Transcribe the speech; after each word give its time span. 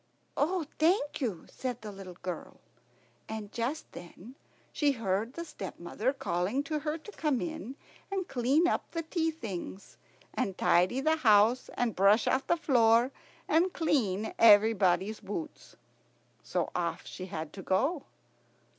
"Oh, 0.35 0.65
thank 0.79 1.21
you," 1.21 1.45
said 1.47 1.81
the 1.83 1.91
little 1.91 2.17
girl; 2.23 2.59
and 3.29 3.51
just 3.51 3.91
then 3.91 4.33
she 4.73 4.93
heard 4.93 5.33
the 5.33 5.45
stepmother 5.45 6.11
calling 6.11 6.63
to 6.63 6.79
her 6.79 6.97
to 6.97 7.11
come 7.11 7.39
in 7.39 7.75
and 8.11 8.27
clean 8.27 8.67
up 8.67 8.89
the 8.89 9.03
tea 9.03 9.29
things, 9.29 9.97
and 10.33 10.57
tidy 10.57 11.01
the 11.01 11.17
house, 11.17 11.69
and 11.75 11.95
brush 11.95 12.25
out 12.25 12.47
the 12.47 12.57
floor, 12.57 13.11
and 13.47 13.73
clean 13.73 14.33
everybody's 14.39 15.19
boots. 15.19 15.75
So 16.41 16.71
off 16.75 17.05
she 17.05 17.27
had 17.27 17.53
to 17.53 17.61
go. 17.61 18.05